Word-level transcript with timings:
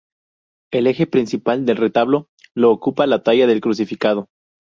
El 0.73 0.87
eje 0.87 1.05
principal 1.05 1.63
del 1.67 1.77
retablo 1.77 2.27
lo 2.55 2.71
ocupa 2.71 3.05
la 3.05 3.21
talla 3.21 3.45
del 3.45 3.61
Crucificado. 3.61 4.29